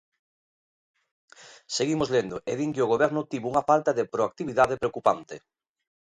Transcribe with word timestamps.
Seguimos 1.75 2.11
lendo, 2.15 2.37
e 2.51 2.53
din 2.59 2.73
que 2.75 2.83
o 2.85 2.91
Goberno 2.93 3.21
tivo 3.31 3.47
unha 3.51 3.67
falta 3.69 3.91
de 3.97 4.07
proactividade 4.13 4.79
preocupante. 4.81 5.35